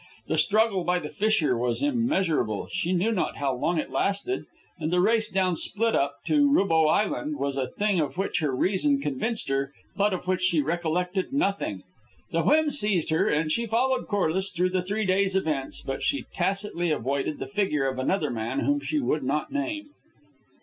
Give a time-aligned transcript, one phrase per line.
[0.27, 4.45] The struggle by the fissure was immeasurable; she knew not how long it lasted;
[4.79, 8.51] and the race down Split up to Roubeau Island was a thing of which her
[8.55, 11.83] reason convinced her, but of which she recollected nothing.
[12.31, 16.25] The whim seized her, and she followed Corliss through the three days' events, but she
[16.33, 19.91] tacitly avoided the figure of another man whom she would not name.